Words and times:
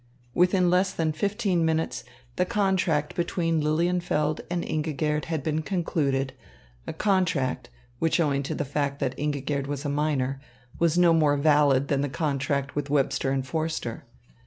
Within 0.33 0.71
less 0.71 0.91
than 0.93 1.11
fifteen 1.11 1.63
minutes, 1.63 2.03
the 2.35 2.43
contract 2.43 3.13
between 3.15 3.61
Lilienfeld 3.61 4.41
and 4.49 4.63
Ingigerd 4.65 5.25
had 5.25 5.43
been 5.43 5.61
concluded, 5.61 6.33
a 6.87 6.91
contract, 6.93 7.69
which 7.99 8.19
owing 8.19 8.41
to 8.41 8.55
the 8.55 8.65
fact 8.65 8.97
that 8.97 9.15
Ingigerd 9.15 9.67
was 9.67 9.85
a 9.85 9.89
minor, 9.89 10.41
was 10.79 10.97
no 10.97 11.13
more 11.13 11.37
valid 11.37 11.87
than 11.87 12.01
the 12.01 12.09
contract 12.09 12.75
with 12.75 12.89
Webster 12.89 13.29
and 13.29 13.45
Forster. 13.45 14.03